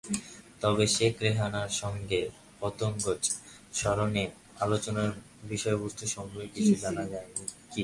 [0.61, 2.29] তবে শেখ রেহানার সঙ্গে
[2.59, 3.21] পঙ্কজ
[3.73, 4.23] শরণে
[4.59, 5.11] আলোচনার
[5.43, 7.43] বিষয়বস্তু সম্পর্কে কিছু জানা যায়নি।